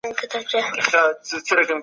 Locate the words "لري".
1.69-1.79